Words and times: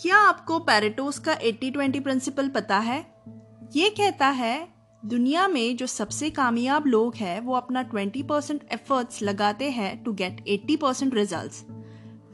क्या 0.00 0.16
आपको 0.18 0.58
पैरेटोस 0.58 1.18
का 1.18 1.38
80-20 1.38 2.00
प्रिंसिपल 2.00 2.48
पता 2.48 2.78
है? 2.78 2.98
ये 3.76 3.88
कहता 3.90 4.28
है, 4.28 4.68
दुनिया 5.04 5.48
में 5.48 5.76
जो 5.76 5.86
सबसे 5.86 6.30
कामयाब 6.30 6.86
लोग 6.86 7.14
हैं, 7.14 7.40
वो 7.40 7.54
अपना 7.54 7.82
20 7.90 8.22
परसेंट 8.22 8.62
एफर्ट्स 8.72 9.22
लगाते 9.22 9.70
हैं 9.70 10.02
to 10.04 10.12
get 10.12 10.44
80 10.48 10.76
percent 10.76 11.14
result 11.14 11.52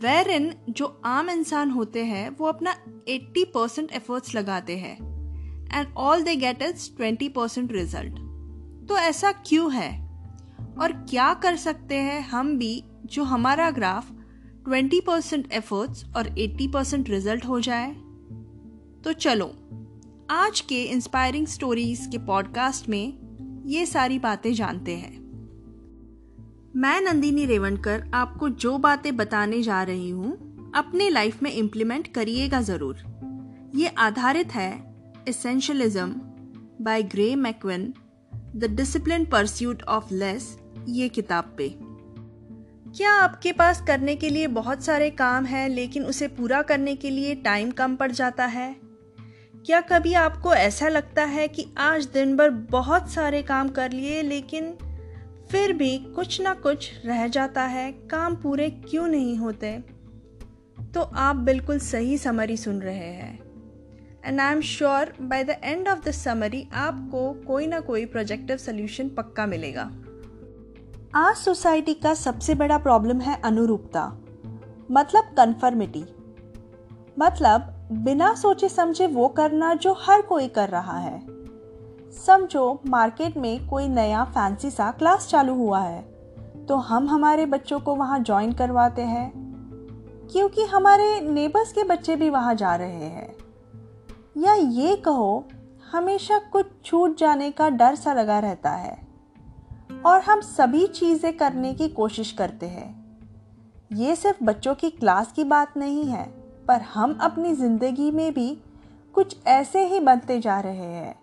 where 0.03 0.31
in 0.31 0.53
जो 0.71 1.01
आम 1.05 1.31
इंसान 1.31 1.71
होते 1.71 2.05
हैं, 2.05 2.29
वो 2.31 2.47
अपना 2.47 2.75
80 3.09 3.45
परसेंट 3.45 3.93
एफर्ट्स 3.93 4.35
लगाते 4.35 4.77
हैं. 4.77 4.97
And 5.75 5.95
all 5.97 6.23
they 6.23 6.37
get 6.37 6.63
is 6.63 6.91
20 6.97 7.29
percent 7.29 7.73
result 7.73 8.19
तो 8.89 8.97
ऐसा 8.97 9.33
क्यों 9.33 9.73
है? 9.73 9.91
और 10.81 10.93
क्या 11.11 11.35
कर 11.35 11.57
सकते 11.57 11.95
हैं 11.95 12.21
हम 12.21 12.59
भी, 12.59 12.85
जो 13.07 13.25
हमारा 13.25 13.71
ग्राफ 13.71 14.12
20 14.69 15.01
परसेंट 15.01 15.53
एफर्ट्स 15.53 16.05
और 16.17 16.29
80 16.29 16.69
परसेंट 16.73 17.11
रिज़ल्ट 17.11 17.45
हो 17.45 17.61
जाए। 17.61 17.93
तो 19.05 19.13
चलो, 19.13 19.47
आज 20.31 20.61
के 20.61 20.83
इंस्पायरिंग 20.83 21.47
स्टोरीज 21.47 22.09
के 22.13 22.19
पॉडकास्ट 22.19 22.89
में 22.89 23.19
ये 23.67 23.87
सारी 23.87 24.19
बातें 24.19 24.55
जानते 24.55 24.97
हैं। 24.97 25.21
मैं 26.77 27.01
नंदिनी 27.01 27.47
रेवणकर 27.47 28.11
आपको 28.15 28.49
जो 28.49 28.79
बातें 28.79 29.17
बताने 29.17 29.63
जा 29.63 29.83
रही 29.83 30.11
हूँ, 30.11 30.33
अपने 30.75 31.11
लाइफ 31.11 31.43
में 31.43 31.53
इम्प्लीमेंट 31.53 32.07
करिएगा 32.07 32.61
ज़रूर। 32.61 33.03
ये 33.75 33.89
आधारित 33.89 34.55
है 34.55 34.95
essentialism 35.29 36.13
by 36.85 37.03
Greg 37.03 37.37
McKeown 37.37 37.95
the 38.57 38.65
discipline 38.65 39.25
pursuit 39.25 39.83
of 39.83 40.15
less 40.15 40.59
ये 40.89 41.09
किताब 41.09 41.55
पे। 41.59 41.92
क्या 42.97 43.13
आपके 43.13 43.53
पास 43.53 43.81
करने 43.87 44.17
के 44.17 44.29
लिए 44.29 44.47
बहुत 44.47 44.85
सारे 44.85 45.11
काम 45.11 45.45
हैं, 45.45 45.69
लेकिन 45.69 46.05
उसे 46.05 46.29
पूरा 46.29 46.63
करने 46.63 46.95
के 46.95 47.11
लिए 47.11 47.35
टाइम 47.35 47.71
कम 47.71 47.97
पड़ 47.97 48.13
जाता 48.13 48.45
है? 48.45 48.77
क्या 49.67 49.81
कभी 49.81 50.15
आपको 50.15 50.55
ऐसा 50.55 50.89
लगता 50.89 51.25
है 51.25 51.49
कि 51.49 51.67
आज 51.79 52.05
दिन 52.05 52.37
भर 52.37 52.51
बहुत 52.51 53.11
सारे 53.11 53.43
काम 53.43 53.69
कर 53.69 53.93
लिए, 53.93 54.23
लेकिन 54.23 54.79
फिर 55.51 55.73
भी 55.73 55.99
कुछ 55.99 56.41
ना 56.41 56.55
कुछ 56.55 56.93
रह 57.07 57.29
जाता 57.29 57.63
है, 57.63 57.93
काम 57.93 58.37
पूरे 58.37 58.71
क्यों 58.71 59.09
नहीं 59.09 59.37
होते? 59.37 59.79
तो 60.95 61.01
आप 61.01 61.37
बिल्कुल 61.37 61.79
सही 61.79 62.19
समरी 62.19 62.57
सुन 62.57 62.83
रहे 62.83 62.97
हैं। 62.97 63.43
And 64.25 64.41
I 64.41 64.53
am 64.53 64.61
sure 64.61 65.15
by 65.21 65.45
the 65.45 65.51
end 65.65 65.89
of 65.89 66.09
the 66.09 66.11
summary 66.11 66.69
आपको 66.75 67.33
कोई 67.33 67.67
ना 67.67 67.81
कोई 67.81 68.07
प्रोजेक्टिव 68.07 68.57
सोल्यूशन 68.57 69.09
पक्का 69.09 69.47
मिलेगा। 69.47 70.02
आज 71.15 71.37
सोसाइटी 71.37 71.93
का 71.95 72.13
सबसे 72.15 72.55
बड़ा 72.55 72.77
प्रॉब्लम 72.79 73.19
है 73.21 73.35
अनुरूपता 73.45 74.05
मतलब 74.91 75.25
कन्फर्मिटी 75.37 76.05
मतलब 77.19 77.89
बिना 78.05 78.33
सोचे 78.35 78.69
समझे 78.69 79.07
वो 79.07 79.27
करना 79.29 79.73
जो 79.75 79.93
हर 80.01 80.23
कोई 80.23 80.49
कर 80.49 80.69
रहा 80.69 80.97
है। 80.99 81.21
समझो 82.19 82.81
मार्केट 82.87 83.37
में 83.37 83.69
कोई 83.69 83.89
नया 83.89 84.25
फैंसी 84.25 84.71
सा 84.71 84.91
क्लास 84.91 85.29
चालू 85.29 85.55
हुआ 85.55 85.81
है 85.81 86.01
तो 86.69 86.77
हम 86.77 87.09
हमारे 87.09 87.47
बच्चों 87.47 87.81
को 87.81 87.97
वहाँ 87.97 88.19
ज्वाइन 88.21 88.53
करवाते 88.53 89.03
हैं, 89.03 89.31
क्योंकि 90.33 90.65
हमारे 90.65 91.21
नेबर्स 91.21 91.73
के 91.73 91.85
बच्चे 91.85 92.17
भी 92.17 92.31
वहाँ 92.31 92.55
जा 92.55 92.75
रहे 92.77 93.05
हैं। 93.05 93.35
या 94.39 94.55
ये 94.55 94.97
कहो, 94.97 95.45
हमेशा 95.93 96.39
कुछ 96.53 96.67
छूट 96.85 97.19
जाने 97.19 97.51
का 97.51 97.71
डर 97.71 97.95
सा 97.95 98.13
लगा 98.15 98.39
रहता 98.39 98.71
है। 98.71 99.12
और 100.07 100.21
हम 100.21 100.41
सभी 100.41 100.87
चीज़ें 100.87 101.37
करने 101.37 101.73
की 101.75 101.89
कोशिश 101.89 102.33
करते 102.33 102.67
हैं। 102.67 102.91
ये 103.93 104.15
सिर्फ़ 104.17 104.45
बच्चों 104.45 104.75
की 104.75 104.91
क्लास 104.91 105.33
की 105.33 105.45
बात 105.45 105.77
नहीं 105.77 106.05
है, 106.05 106.25
पर 106.69 106.81
हम 106.95 107.19
अपनी 107.21 107.53
ज़िंदगी 107.55 108.11
में 108.11 108.33
भी 108.35 108.51
कुछ 109.15 109.37
ऐसे 109.47 109.85
ही 109.87 110.01
बनते 110.01 110.39
जा 110.41 110.59
रहे 110.61 110.87
हैं। 110.87 111.15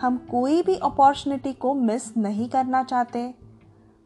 हम 0.00 0.16
कोई 0.30 0.62
भी 0.62 0.76
अपॉर्चुनिटी 0.76 1.52
को 1.52 1.74
मिस 1.74 2.16
नहीं 2.16 2.48
करना 2.48 2.82
चाहते। 2.82 3.32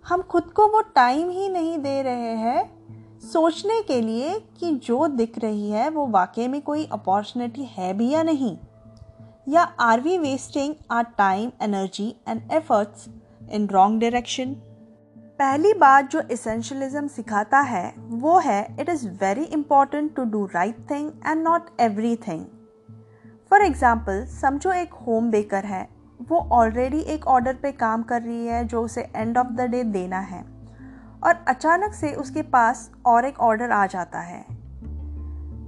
हम 0.07 0.23
खुद 0.23 0.43
को 0.43 0.67
वो 0.67 0.81
टाइम 0.95 1.31
ही 1.31 1.49
नहीं 1.49 1.79
दे 1.79 2.01
रहे 2.03 2.35
हैं 2.37 3.19
सोचने 3.23 3.81
के 3.83 4.01
लिए 4.01 4.39
कि 4.61 4.71
जो 4.77 5.07
दिख 5.09 5.39
रही 5.39 5.71
है 5.71 5.89
वो 5.91 6.07
वाकई 6.07 6.49
में 6.49 6.61
कोई 6.63 6.85
अपॉर्चुनिटी 6.93 7.65
है 7.73 7.93
भी 7.95 8.11
या 8.11 8.23
नहीं। 8.23 8.57
या 9.49 9.63
are 9.81 10.01
we 10.01 10.19
wasting 10.19 10.75
our 10.91 11.05
time, 11.19 11.51
energy 11.63 12.15
and 12.29 12.51
efforts 12.53 13.09
in 13.53 13.67
wrong 13.69 14.01
direction 14.01 14.55
पहली 15.39 15.73
बात 15.75 16.11
जो 16.11 16.21
इसेंशलिज्म 16.31 17.07
सिखाता 17.09 17.61
है, 17.61 17.95
वो 18.01 18.39
है 18.39 18.77
it 18.81 18.89
is 18.89 19.07
very 19.21 19.45
important 19.45 20.15
to 20.17 20.25
do 20.27 20.45
right 20.55 20.79
thing 20.91 21.11
and 21.27 21.43
not 21.43 21.71
everything 22.19 22.45
for 23.51 23.63
example 23.63 24.25
समझो 24.33 24.73
एक 24.73 24.93
होम 25.07 25.31
बेकर 25.31 25.65
है, 25.65 25.89
वो 26.21 26.39
ऑलरेडी 26.53 27.01
एक 27.09 27.27
ऑर्डर 27.29 27.55
पे 27.55 27.73
काम 27.75 28.03
कर 28.03 28.23
रही 28.23 28.47
है 28.47 28.67
जो 28.67 28.83
उसे 28.83 29.09
एंड 29.17 29.39
ऑफ़ 29.39 29.47
द 29.49 29.71
डे 29.71 29.83
देना 29.85 30.21
है, 30.21 30.45
और 31.25 31.45
अचानक 31.49 31.95
से 31.95 32.13
उसके 32.15 32.43
पास 32.45 32.91
और 33.07 33.25
एक 33.25 33.41
ऑर्डर 33.41 33.71
आ 33.71 33.87
जाता 33.87 34.21
है। 34.21 34.45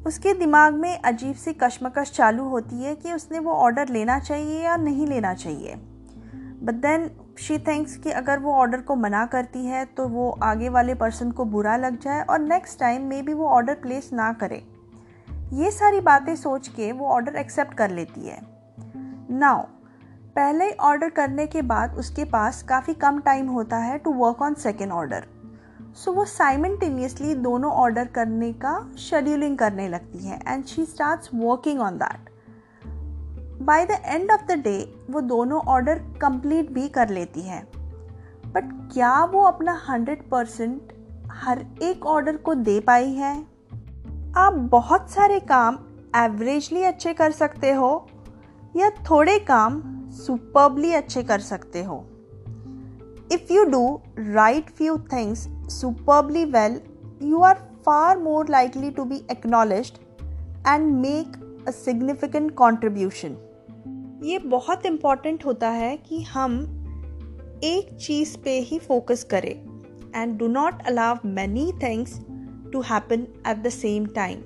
उसके 0.06 0.32
दिमाग 0.34 0.74
में 0.74 0.98
अजीब 0.98 1.34
सी 1.36 1.52
कश्मकश 1.52 2.10
चालू 2.10 2.44
होती 2.44 2.82
है 2.82 2.94
कि 2.94 3.12
उसने 3.12 3.38
वो 3.38 3.52
ऑर्डर 3.54 3.88
लेना 3.88 4.18
चाहिए 4.18 4.62
या 4.62 4.76
नहीं 4.76 5.06
लेना 5.06 5.34
चाहिए। 5.34 5.74
बट 6.62 6.74
देन 6.76 7.10
शी 7.38 7.58
थिंक्स 7.58 7.96
कि 7.96 8.10
अगर 8.10 8.38
वो 8.38 8.52
ऑर्डर 8.52 8.80
को 8.80 8.94
मना 8.96 9.24
करती 9.26 9.64
है 9.66 9.84
तो 9.86 10.06
वो 10.08 10.30
आगे 10.42 10.68
वाले 10.68 10.94
पर्सन 10.94 11.30
को 11.30 11.44
बुरा 11.44 11.76
लग 11.76 11.98
जाए 12.00 12.22
और 12.22 12.38
नेक्स्ट 12.38 12.78
टाइम 12.80 13.06
मे 13.06 13.20
बी 13.22 13.32
वो 13.32 13.48
ऑर्डर 13.48 13.74
प्लेस 13.74 14.10
ना 14.12 14.32
करे। 14.32 14.62
ये 15.52 15.70
सारी 15.70 16.00
बातें 16.00 16.34
सोच 16.36 16.68
के 16.68 16.90
वो 16.92 17.08
ऑर्डर 17.08 17.36
एक्सेप्ट 17.36 17.74
कर 17.74 17.90
लेती 17.90 18.28
है। 18.28 18.40
नाउ 19.30 19.62
पहले 20.36 20.70
ऑर्डर 20.80 21.08
करने 21.10 21.46
के 21.46 21.62
बाद 21.62 21.94
उसके 21.94 22.24
पास 22.24 22.62
काफ़ी 22.62 22.94
कम 22.94 23.20
टाइम 23.20 23.48
होता 23.48 23.76
है 23.76 23.98
to 23.98 24.12
work 24.14 24.42
on 24.42 24.54
second 24.54 24.92
order 24.92 25.24
so 25.96 26.12
वो 26.12 26.24
साइमल्टेनियसली 26.24 27.34
दोनों 27.34 27.72
ऑर्डर 27.72 28.06
करने 28.14 28.52
का 28.52 28.74
शेड्यूलिंग 28.98 29.58
करने 29.58 29.88
लगती 29.88 30.26
है 30.26 30.40
and 30.48 30.64
she 30.64 30.84
start 30.84 31.28
working 31.34 31.80
on 31.80 31.96
that 31.96 32.30
by 33.64 33.84
the 33.86 34.00
end 34.04 34.30
of 34.30 34.46
the 34.46 34.58
day 34.58 34.76
वो 35.10 35.20
दोनों 35.20 35.60
ऑर्डर 35.68 35.98
कंप्लीट 36.20 36.70
भी 36.70 36.88
कर 36.88 37.08
लेती 37.08 37.40
है। 37.40 37.62
बट 38.46 38.70
क्या 38.92 39.24
वो 39.24 39.42
अपना 39.42 39.80
हंड्रेड 39.88 40.28
परसेंट 40.30 40.92
हर 41.32 41.64
एक 41.82 42.06
ऑर्डर 42.06 42.36
को 42.36 42.54
दे 42.54 42.78
पाई 42.80 43.10
है? 43.10 43.34
आप 44.36 44.54
बहुत 44.72 45.10
सारे 45.10 45.38
काम 45.40 45.78
एवरेजली 46.16 46.82
अच्छे 46.82 47.12
कर 47.14 47.30
सकते 47.30 47.72
हो, 47.72 48.06
या 48.76 48.90
थोड़े 49.10 49.38
काम 49.38 49.80
सुपरबली 50.16 50.92
अच्छे 50.92 51.22
कर 51.22 51.40
सकते 51.40 51.82
हो। 51.82 52.04
If 53.32 53.52
you 53.52 53.64
do 53.64 54.00
right 54.18 54.70
few 54.70 54.98
things 55.12 55.46
superbly 55.70 56.44
well 56.44 56.80
you 57.22 57.40
are 57.40 57.58
far 57.86 58.18
more 58.18 58.48
likely 58.48 58.90
to 58.90 59.04
be 59.04 59.22
acknowledge 59.30 59.92
and 60.68 60.92
make 60.92 61.64
a 61.68 61.70
significant 61.70 62.54
contribution 62.54 63.36
ये 64.22 64.38
बहुत 64.38 64.86
इंपॉर्टेंट 64.86 65.44
होता 65.44 65.68
है 65.70 65.96
कि 65.96 66.22
हम 66.22 66.60
एक 67.64 67.96
चीज़ 67.96 68.36
पे 68.38 68.58
ही 68.60 68.78
फोकस 68.78 69.24
करें 69.24 69.54
and 70.14 70.36
do 70.38 70.48
not 70.48 70.82
allow 70.86 71.20
many 71.24 71.72
things 71.82 72.18
to 72.72 72.80
happen 72.80 73.26
at 73.46 73.56
the 73.56 73.68
same 73.68 74.06
time 74.06 74.42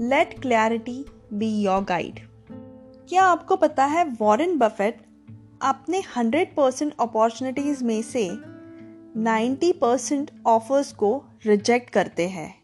let 0.00 0.40
clarity 0.40 1.04
be 1.32 1.48
your 1.62 1.84
guide 1.84 2.20
क्या 3.08 3.22
आपको 3.22 3.56
पता 3.56 3.84
है 3.84 4.04
वॉरेन 4.20 4.56
बफेट 4.58 5.00
अपने 5.62 6.02
हंड्रेड 6.16 6.54
परसेंट 6.54 6.94
अपॉर्चुनिटीज़ 7.00 7.84
में 7.84 8.02
से 8.02 8.28
नाइन्टी 9.16 9.72
परसेंट 9.72 10.30
ऑफर्स 10.46 10.92
को 10.92 11.24
रिजेक्ट 11.46 11.90
करते 11.90 12.28
हैं 12.28 12.54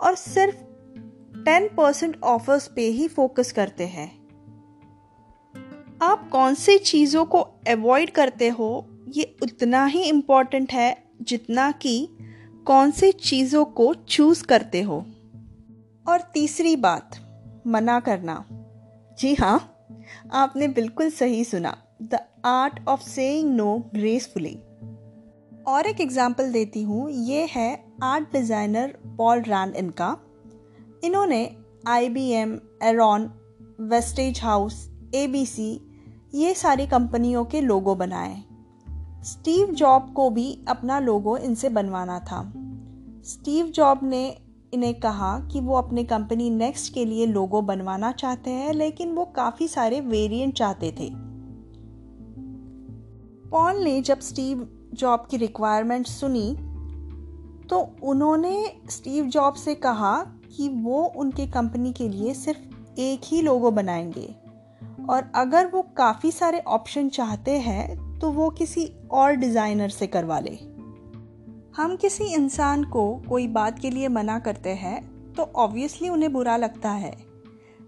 और 0.00 0.14
सिर्फ़ 0.14 0.56
टेन 1.44 1.68
परसेंट 1.68 2.16
ऑफर्स 2.22 2.68
पे 2.68 2.82
ही 2.82 3.08
फोकस 3.08 3.52
करते 3.52 3.86
हैं? 3.86 4.21
आप 6.02 6.28
कौन 6.30 6.54
सी 6.54 6.76
चीज़ों 6.78 7.24
को 7.24 7.40
अवॉइड 7.70 8.10
करते 8.10 8.48
हो, 8.48 8.86
ये 9.08 9.36
उतना 9.42 9.84
ही 9.84 10.02
इंपॉर्टेंट 10.02 10.72
है 10.72 10.96
जितना 11.22 11.70
कि 11.72 12.08
कौन 12.66 12.90
सी 12.90 13.10
चीज़ों 13.12 13.64
को 13.64 13.92
चूज़ 13.94 14.42
करते 14.44 14.80
हो। 14.82 14.96
और 16.06 16.20
तीसरी 16.34 16.74
बात, 16.76 17.18
मना 17.66 17.98
करना। 18.00 18.34
जी 19.18 19.34
हाँ 19.34 19.58
आपने 20.32 20.68
बिल्कुल 20.70 21.10
सही 21.10 21.44
सुना। 21.44 21.76
The 22.02 22.18
art 22.44 22.80
of 22.88 23.02
saying 23.02 23.54
no 23.56 23.76
gracefully 23.94 24.54
और 25.66 25.86
एक 25.86 26.00
एग्ज़ाम्पल 26.00 26.52
देती 26.52 26.82
हूँ, 26.82 27.10
ये 27.10 27.46
है 27.50 27.72
आर्ट 28.02 28.32
डिज़ाइनर 28.32 28.98
पॉल 29.18 29.42
रैन 29.42 29.74
इनका। 29.76 30.16
इन्होंने 31.04 31.44
I 31.88 32.08
B 32.08 32.28
M 32.32 32.58
Enron 32.82 33.30
Westinghouse 34.42 34.86
A 35.14 35.26
B 35.26 35.46
C 35.46 35.70
ये 36.34 36.54
सारी 36.54 36.86
कंपनियों 36.86 37.44
के 37.44 37.60
लोगो 37.60 37.94
बनाए। 37.94 38.42
स्टीव 39.22 39.66
जॉब 39.66 40.12
को 40.12 40.30
भी 40.30 40.64
अपना 40.68 40.98
लोगो 40.98 41.36
इनसे 41.36 41.68
बनवाना 41.68 42.18
था। 42.20 42.52
स्टीव 43.24 43.66
जॉब 43.66 44.00
ने 44.02 44.38
इन्हें 44.74 45.00
कहा 45.00 45.38
कि 45.40 45.60
वो 45.60 45.74
अपने 45.74 46.04
कंपनी 46.04 46.50
नेक्स्ट 46.50 46.94
के 46.94 47.04
लिए 47.04 47.26
लोगो 47.26 47.62
बनवाना 47.62 48.12
चाहते 48.12 48.50
हैं, 48.50 48.72
लेकिन 48.72 49.12
वो 49.12 49.24
काफ़ी 49.24 49.68
सारे 49.68 50.00
वेरिएंट 50.00 50.54
चाहते 50.54 50.92
थे। 51.00 51.10
पॉल 53.50 53.76
ने 53.76 54.00
जब 54.02 54.20
स्टीव 54.20 54.68
जॉब 54.94 55.26
की 55.30 55.36
रिक्वायरमेंट 55.36 56.06
सुनी 56.06 56.56
तो 57.68 57.96
उन्होंने 58.02 58.72
स्टीव 58.90 59.24
जॉब 59.24 59.54
से 59.54 59.74
कहा 59.74 60.22
कि 60.56 60.68
वो 60.68 61.04
उनके 61.16 61.46
कंपनी 61.46 61.92
के 61.92 62.08
लिए 62.08 62.34
सिर्फ़ 62.34 62.60
एक 63.00 63.20
ही 63.24 63.42
लोगो 63.42 63.70
बनाएँगे। 63.70 64.41
और 65.10 65.30
अगर 65.34 65.66
वो 65.66 65.82
काफ़ी 65.96 66.30
सारे 66.32 66.58
ऑप्शन 66.68 67.08
चाहते 67.08 67.58
हैं 67.58 68.18
तो 68.18 68.30
वो 68.30 68.48
किसी 68.50 68.84
और 69.10 69.32
डिज़ाइनर 69.32 69.88
से 69.88 70.06
करवा 70.06 70.38
ले। 70.40 70.54
हम 71.76 71.96
किसी 71.96 72.24
इंसान 72.34 72.84
को 72.84 73.04
कोई 73.28 73.46
बात 73.48 73.78
के 73.78 73.90
लिए 73.90 74.08
मना 74.08 74.38
करते 74.38 74.70
हैं 74.70 75.00
तो 75.32 75.42
ऑब्वियसली 75.56 76.08
उन्हें 76.08 76.32
बुरा 76.32 76.56
लगता 76.56 76.90
है। 76.90 77.14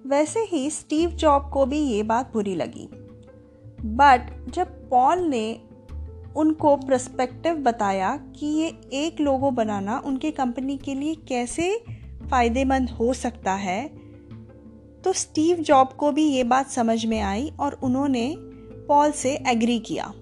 वैसे 0.06 0.40
ही 0.40 0.68
स्टीव 0.70 1.10
जॉब 1.10 1.50
को 1.52 1.66
भी 1.66 1.78
ये 1.78 2.02
बात 2.02 2.32
बुरी 2.32 2.54
लगी। 2.54 2.88
बट 3.96 4.50
जब 4.50 4.68
पॉल 4.90 5.20
ने 5.20 5.60
उनको 6.36 6.76
प्रस्पेक्टिव 6.76 7.56
बताया 7.56 8.16
कि 8.36 8.46
ये 8.46 8.68
एक 8.92 9.20
लोगो 9.20 9.50
बनाना 9.50 10.02
उनके 10.06 10.30
कंपनी 10.30 10.76
के 10.76 10.94
लिए 10.94 11.14
कैसे 11.28 11.68
फ़ायदेमंद 12.30 12.90
हो 12.90 13.12
सकता 13.12 13.52
है 13.52 13.84
तो 15.04 15.12
स्टीव 15.12 15.56
जॉब 15.56 15.88
को 15.88 16.12
भी 16.12 16.24
ये 16.24 16.44
बात 16.44 16.70
समझ 16.70 17.04
में 17.06 17.20
आई 17.20 17.52
और 17.60 17.72
उन्होंने 17.72 18.36
पॉल 18.88 19.10
से 19.12 19.38
एग्री 19.46 19.78
किया। 19.78 20.12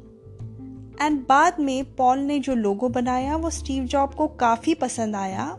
एंड 1.03 1.21
बाद 1.29 1.61
में 1.61 1.95
पॉल 1.95 2.19
ने 2.19 2.39
जो 2.39 2.55
लोगो 2.55 2.89
बनाया, 2.89 3.37
वो 3.37 3.51
स्टीव 3.51 3.85
जॉब 3.85 4.15
को 4.15 4.27
काफ़ी 4.27 4.75
पसंद 4.75 5.17
आया। 5.17 5.59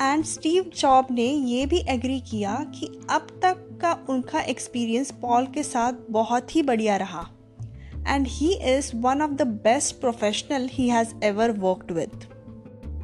एंड 0.00 0.24
स्टीव 0.24 0.70
जॉब 0.76 1.06
ने 1.10 1.26
ये 1.26 1.66
भी 1.66 1.78
एग्री 1.88 2.20
किया 2.20 2.66
कि 2.74 3.00
अब 3.10 3.26
तक 3.42 3.78
का 3.82 4.06
उनका 4.08 4.40
एक्सपीरियंस 4.40 5.10
पॉल 5.10 5.46
के 5.46 5.62
साथ 5.62 5.92
बहुत 6.10 6.56
ही 6.56 6.62
बढ़िया 6.62 6.96
रहा। 6.96 7.28
And 8.08 8.26
he 8.28 8.54
is 8.54 8.96
one 8.96 9.22
of 9.22 9.30
the 9.30 9.42
best 9.42 9.96
professional 9.96 10.68
he 10.72 10.88
has 10.88 11.14
ever 11.24 11.50
worked 11.50 11.92
with 11.92 12.10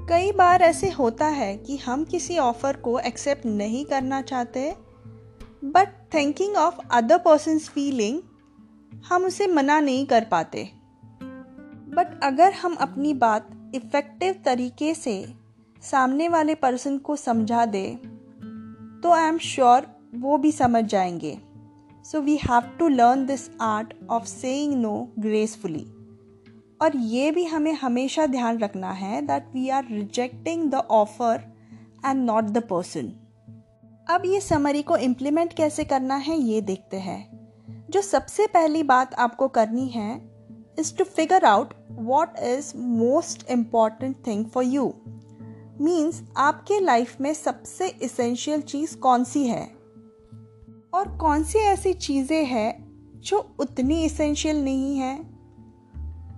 कई 0.09 0.33
बार 0.33 0.63
ऐसे 0.63 0.91
होता 0.91 1.27
है 1.27 1.57
कि 1.57 1.77
हम 1.77 2.05
किसी 2.05 2.39
ऑफ़र 2.39 2.77
को 2.77 2.99
एक्सेप्ट 2.99 3.47
नहीं 3.47 3.85
करना 3.85 4.23
चाहते 4.23 4.86
but 5.63 5.89
thinking 6.15 6.57
of 6.57 6.79
other 6.91 7.19
persons 7.19 7.69
feeling 7.69 8.21
हम 9.07 9.25
उसे 9.25 9.47
मना 9.47 9.81
नहीं 9.81 10.07
कर 10.07 10.25
पाते। 10.25 10.69
बट 11.89 12.21
अगर 12.23 12.53
हम 12.53 12.75
अपनी 12.75 13.15
बात 13.15 13.49
इफ़ेक्टिव 13.75 14.35
तरीके 14.45 14.95
से 14.95 15.35
सामने 15.83 16.29
वाले 16.29 16.55
पर्सन 16.55 16.99
को 16.99 17.17
समझा 17.17 17.65
दे 17.67 17.89
तो 19.03 19.11
आई 19.11 19.29
एम 19.29 19.39
श्योर 19.39 19.87
वो 20.15 20.39
भी 20.39 20.53
समझ 20.53 20.85
जाएँगे। 20.85 21.37
So 22.05 22.21
we 22.21 22.37
have 22.37 22.71
to 22.79 22.89
learn 22.89 23.27
this 23.27 23.51
art 23.61 23.95
of 24.11 24.25
saying 24.25 24.75
no 24.75 24.97
gracefully 25.19 25.85
और 26.81 26.97
ये 26.97 27.31
भी 27.31 27.45
हमें 27.45 27.73
हमेशा 27.73 28.27
ध्यान 28.27 28.59
रखना 28.59 28.91
है 28.93 29.21
that 29.27 29.53
we 29.55 29.69
are 29.69 29.87
rejecting 29.91 30.71
the 30.71 30.75
offer 30.75 31.41
and 32.07 32.25
not 32.25 32.45
the 32.45 32.63
person 32.63 33.13
अब 34.11 34.23
ये 34.27 34.41
समरी 34.41 34.83
को 34.83 34.97
इम्प्लीमेंट 34.97 35.53
कैसे 35.53 35.85
करना 35.85 36.17
है 36.17 36.39
ये 36.39 36.61
देखते 36.61 36.97
हैं। 36.97 37.49
जो 37.91 38.03
सबसे 38.03 38.47
पहली 38.47 38.83
बात 38.83 39.15
आपको 39.15 39.49
करनी 39.49 39.89
है 39.89 40.31
is 40.79 40.97
to 40.97 41.05
figure 41.05 41.45
out 41.45 41.75
what 42.01 42.39
is 42.39 42.73
most 42.77 43.51
important 43.51 44.17
thing 44.27 44.47
for 44.47 44.65
you 44.65 44.95
means 45.81 46.23
आपके 46.37 46.81
लाइफ 46.81 47.21
में 47.21 47.35
सबसे 47.35 47.89
इसेंशियल 47.89 48.61
चीज़ 48.61 48.97
कौन 48.97 49.25
सी 49.25 49.47
है? 49.47 49.65
और 50.95 51.19
कौन 51.21 51.45
सी 51.45 51.59
ऐसी 51.59 51.93
चीज़ें 51.93 52.45
हैं 52.45 52.75
जो 53.21 53.55
उतनी 53.59 54.05
इसेंशियल 54.05 54.65
नहीं 54.65 54.99
है? 54.99 55.19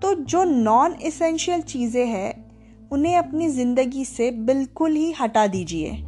तो 0.03 0.15
जो 0.15 0.45
नॉन 0.45 0.93
इसेंशियल 0.93 1.63
चीज़ें 1.63 2.07
हैं, 2.07 2.51
उन्हें 2.89 3.17
अपनी 3.17 3.49
ज़िंदगी 3.49 4.05
से 4.05 4.31
बिल्कुल 4.31 4.93
ही 4.93 5.13
हटा 5.13 5.47
दीजिए। 5.47 6.05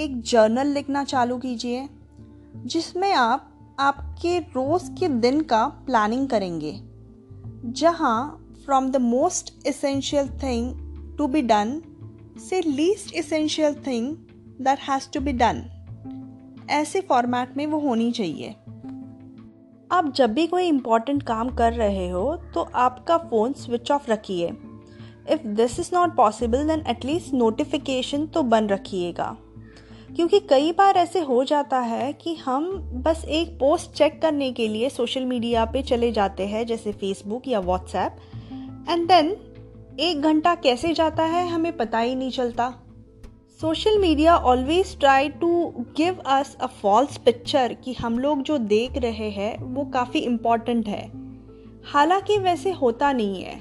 एक 0.00 0.20
जर्नल 0.22 0.66
लिखना 0.66 1.04
चालू 1.04 1.36
कीजिए, 1.38 1.88
जिसमें 2.56 3.12
आप 3.12 3.50
आपके 3.80 4.38
रोज़ 4.38 4.90
के 4.90 5.08
दिन 5.08 5.40
का 5.40 5.66
प्लानिंग 5.86 6.28
करेंगे, 6.28 6.72
जहाँ 7.64 8.40
from 8.64 8.90
the 8.90 8.96
most 8.96 9.52
essential 9.66 10.28
thing 10.42 11.16
to 11.18 11.26
be 11.26 11.42
done 11.42 11.80
से 12.40 12.60
least 12.60 13.14
essential 13.14 13.74
thing 13.86 14.16
that 14.60 14.78
has 14.80 15.08
to 15.12 15.20
be 15.20 15.32
done 15.32 15.62
ऐसे 16.70 17.00
फॉर्मेट 17.00 17.56
में 17.56 17.66
वो 17.66 17.78
होनी 17.78 18.10
चाहिए। 18.12 18.54
आप 19.90 20.12
जब 20.16 20.32
भी 20.34 20.46
कोई 20.46 20.66
इंपॉर्टेंट 20.68 21.22
काम 21.22 21.54
कर 21.56 21.72
रहे 21.72 22.08
हो 22.10 22.36
तो 22.54 22.68
आपका 22.74 23.18
फ़ोन 23.20 23.52
स्विच 23.52 23.90
ऑफ़ 23.90 24.10
रखिए। 24.10 24.46
If 25.30 25.46
this 25.46 25.78
is 25.80 25.90
not 25.94 26.16
possible 26.16 26.66
then 26.68 26.84
at least 26.88 27.34
notification 27.34 28.26
तो 28.26 28.42
बंद 28.42 28.72
रखिएगा। 28.72 29.36
क्योंकि 30.16 30.38
कई 30.40 30.72
बार 30.72 30.96
ऐसे 30.96 31.20
हो 31.20 31.44
जाता 31.44 31.78
है 31.78 32.12
कि 32.12 32.34
हम 32.34 32.66
बस 33.04 33.24
एक 33.24 33.58
पोस्ट 33.58 33.90
चेक 33.90 34.20
करने 34.22 34.52
के 34.52 34.68
लिए 34.68 34.88
सोशल 34.88 35.24
मीडिया 35.24 35.64
पे 35.64 35.82
चले 35.82 36.12
जाते 36.12 36.46
हैं, 36.46 36.66
जैसे 36.66 36.92
फेसबुक 36.92 37.48
या 37.48 37.60
व्हाट्सएप 37.60 38.16
एंड 38.90 39.06
देन 39.08 39.36
एक 40.00 40.20
घंटा 40.20 40.54
कैसे 40.54 40.92
जाता 40.92 41.24
है 41.24 41.48
हमें 41.48 41.76
पता 41.76 41.98
ही 41.98 42.14
नहीं 42.14 42.30
चलता। 42.30 42.72
Social 43.60 43.98
media 43.98 44.36
always 44.36 44.98
try 45.00 45.28
to 45.28 45.74
give 45.96 46.18
us 46.26 46.56
a 46.60 46.66
false 46.66 47.16
picture 47.16 47.72
कि 47.74 47.92
हम 47.92 48.18
लोग 48.18 48.42
जो 48.42 48.58
देख 48.58 48.96
रहे 48.96 49.30
हैं, 49.30 49.56
वो 49.64 49.84
काफ़ी 49.84 50.20
इंपॉर्टेंट 50.20 50.88
है। 50.88 51.10
हालाँकि 51.84 52.38
वैसे 52.38 52.70
होता 52.72 53.12
नहीं 53.12 53.42
है। 53.42 53.60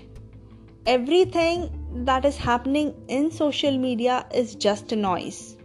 Everything 1.26 1.64
that 2.06 2.26
is 2.26 2.40
happening 2.40 2.92
in 3.10 3.30
social 3.30 3.78
media 3.78 4.24
is 4.36 4.58
just 4.58 4.94
noise 4.94 5.58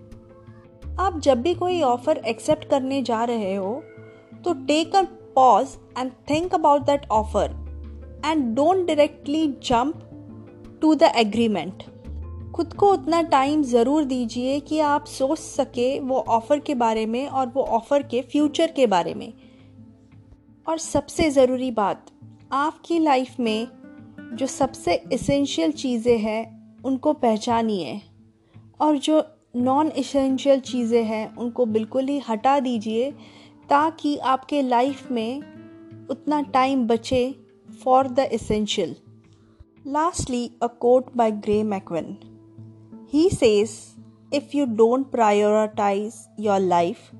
आप 1.00 1.18
जब 1.20 1.42
भी 1.42 1.54
कोई 1.54 1.80
ऑफ़र 1.82 2.16
एक्सेप्ट 2.16 2.64
करने 2.64 3.02
जा 3.02 3.24
रहे 3.24 3.54
हो 3.54 3.82
तो 4.44 4.52
take 4.66 4.96
a 4.96 5.02
pause 5.34 5.76
and 5.98 6.10
think 6.30 6.54
about 6.54 6.82
that 6.82 7.06
offer 7.10 7.50
and 8.26 8.44
don't 8.54 8.86
directly 8.86 9.46
jump 9.64 10.04
to 10.82 10.94
the 10.94 11.12
agreement 11.16 11.82
खुद 12.54 12.72
को 12.72 12.92
उतना 12.92 13.22
टाइम 13.22 13.62
ज़रूर 13.62 14.04
दीजिए 14.04 14.58
कि 14.60 14.78
आप 14.80 15.04
सोच 15.04 15.38
सके 15.38 15.98
वो 16.00 16.18
ऑफ़र 16.18 16.58
के 16.58 16.74
बारे 16.74 17.06
में 17.06 17.26
और 17.28 17.48
वो 17.48 17.62
ऑफ़र 17.62 18.02
के 18.02 18.22
फ्यूचर 18.22 18.70
के 18.70 18.86
बारे 18.86 19.14
में। 19.14 19.32
और 20.66 20.78
सबसे 20.78 21.30
ज़रूरी 21.30 21.70
बात, 21.70 22.06
आपकी 22.52 22.98
लाइफ 22.98 23.40
में 23.40 23.68
जो 24.34 24.46
सबसे 24.46 24.94
इसेंशियल 25.12 25.72
चीज़ें 25.72 26.18
हैं, 26.18 26.82
उनको 26.82 27.12
पहचानिए। 27.12 28.00
और 28.80 28.98
जो 28.98 29.20
नॉन 29.54 29.88
इसेंशियल 29.88 30.60
चीज़ें 30.60 31.04
हैं, 31.04 31.36
उनको 31.36 31.66
बिल्कुल 31.66 32.08
ही 32.08 32.18
हटा 32.18 32.58
दीजिए 32.60 33.10
ताकि 33.68 34.16
आपके 34.16 34.62
लाइफ 34.62 35.10
में 35.10 35.40
उतना 36.10 36.40
टाइम 36.40 36.86
बचे 36.86 37.34
for 37.84 38.08
the 38.08 38.28
essential 38.32 38.94
lastly 39.86 40.50
a 40.62 40.66
quote 40.66 41.06
by 41.16 41.30
Greg 41.30 41.62
McKeown 41.62 42.16
he 43.12 43.28
says 43.30 43.70
if 44.34 44.56
you 44.56 44.66
don't 44.66 45.10
prioritize 45.10 46.14
your 46.40 46.60
life 46.60 47.10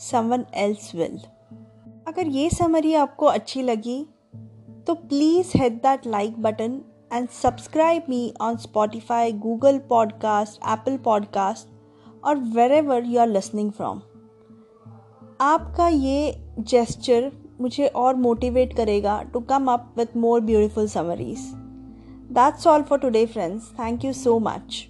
someone 0.00 0.44
else 0.54 0.94
will 0.94 1.18
अगर 2.08 2.26
ये 2.26 2.50
समरी 2.50 2.94
आपको 2.94 3.26
अच्छी 3.26 3.62
लगी 3.62 4.04
तो 4.86 4.94
please 4.94 5.52
hit 5.56 5.72
that 5.72 6.06
like 6.06 6.42
button 6.42 6.80
and 7.10 7.30
subscribe 7.30 8.08
me 8.08 8.34
on 8.40 8.56
Spotify, 8.56 9.40
Google 9.40 9.80
Podcast, 9.80 10.58
Apple 10.62 10.98
Podcast 10.98 11.74
और 12.24 12.36
wherever 12.72 13.04
you 13.04 13.20
are 13.20 13.28
listening 13.28 13.70
from 13.72 14.00
आपका 15.40 15.88
ये 15.88 16.34
gesture 16.58 17.30
मुझे 17.60 17.86
और 17.86 18.14
मोटिवेट 18.14 18.76
करेगा 18.76 19.20
to 19.22 19.40
come 19.40 19.70
up 19.72 19.94
with 19.96 20.16
more 20.16 20.40
beautiful 20.40 20.88
summaries 20.88 21.38
that's 22.32 22.66
all 22.66 22.82
for 22.82 22.98
today 22.98 23.26
friends 23.26 23.70
thank 23.80 24.04
you 24.04 24.12
so 24.12 24.38
much 24.38 24.86